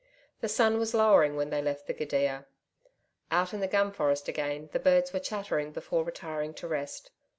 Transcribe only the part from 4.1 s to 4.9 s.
again, the